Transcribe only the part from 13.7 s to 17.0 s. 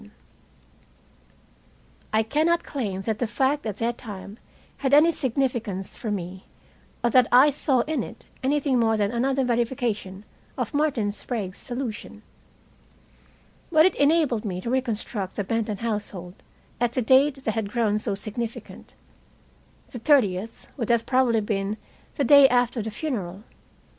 But it enabled me to reconstruct the Benton household at